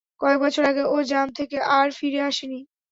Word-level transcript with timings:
কয়েকবছর 0.21 0.63
আগে, 0.65 0.83
ও 0.85 0.95
জাম্প 1.09 1.31
থেকে 1.39 1.57
আর 1.71 1.87
ফিরে 1.97 2.19
আসেনি। 2.29 2.59